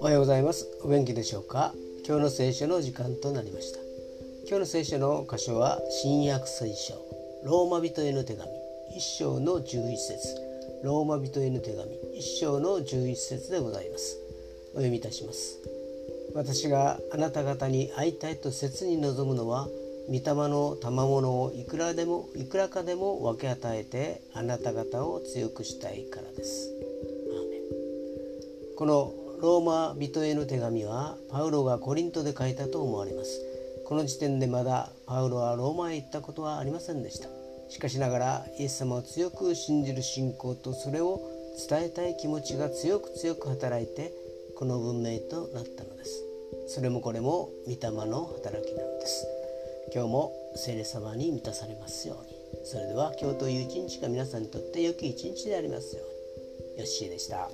[0.00, 0.66] おはようございます。
[0.82, 1.72] お元気でしょうか？
[2.04, 3.78] 今日の聖書の時間となりました。
[4.48, 6.94] 今日の聖書の箇所は新約聖書
[7.44, 8.50] ローマ人への手紙
[8.96, 10.18] 一章の11節。
[10.82, 14.18] ローマ人への手紙一章の11節でございます。
[14.72, 15.60] お読みいたします。
[16.34, 19.68] 私があなた方に会いたいと切に望むのは
[20.08, 26.70] 御霊の賜物をいくらでもいくらかでも分け与えてあなた方を強くしたいからです。
[28.76, 33.40] このローマ人への手紙はパウロがコリントで書いたと思われます。
[33.84, 37.28] この時点でまだパウロはローマへ行ったことはありませんでした。
[37.68, 41.20] しかしながらイエス様を強く信じる信仰とそれを
[41.68, 44.12] 伝えたい気持ちが強く強く働いて
[44.56, 46.24] この文明となったのです。
[46.66, 49.26] それもこれも御霊の働きなのです。
[49.94, 52.34] 今日も聖霊様に満たされますように
[52.64, 57.48] それでは今日という一日が皆さんにとって良き一日でありますようによっしーでした。